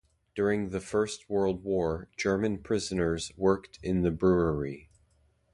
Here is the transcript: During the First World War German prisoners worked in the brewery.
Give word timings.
During 0.33 0.69
the 0.69 0.79
First 0.79 1.29
World 1.29 1.63
War 1.63 2.09
German 2.17 2.63
prisoners 2.63 3.31
worked 3.37 3.77
in 3.83 4.01
the 4.01 4.09
brewery. 4.09 4.89